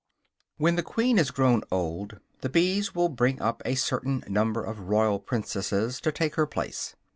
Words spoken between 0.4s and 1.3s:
When the queen has